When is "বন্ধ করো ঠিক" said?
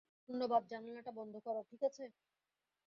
1.11-1.81